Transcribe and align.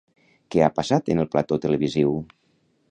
Què 0.55 0.63
ha 0.63 0.69
passat 0.79 1.11
en 1.15 1.23
el 1.25 1.31
plató 1.37 1.61
televisiu? 1.67 2.19